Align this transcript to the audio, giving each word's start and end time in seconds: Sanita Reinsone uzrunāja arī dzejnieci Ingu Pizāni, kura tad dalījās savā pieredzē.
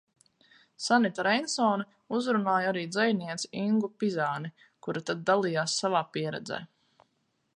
Sanita 0.85 1.25
Reinsone 1.27 1.85
uzrunāja 2.19 2.71
arī 2.71 2.85
dzejnieci 2.95 3.51
Ingu 3.65 3.91
Pizāni, 4.03 4.51
kura 4.87 5.05
tad 5.11 5.23
dalījās 5.31 5.79
savā 5.83 6.05
pieredzē. 6.17 6.63